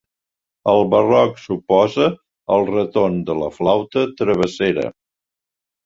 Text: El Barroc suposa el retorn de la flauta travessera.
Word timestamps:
El 0.71 0.79
Barroc 0.93 1.37
suposa 1.41 2.09
el 2.57 2.67
retorn 2.73 3.23
de 3.31 3.39
la 3.45 3.53
flauta 3.61 4.09
travessera. 4.23 4.93